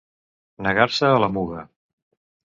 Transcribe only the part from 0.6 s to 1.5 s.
Negar-se a la